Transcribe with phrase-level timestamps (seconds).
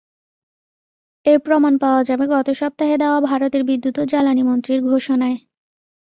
[1.25, 5.37] এর প্রমাণ পাওয়া যাবে গত সপ্তাহে দেওয়া ভারতের বিদ্যুৎ ও জ্বালানিমন্ত্রীর ঘোষণায়।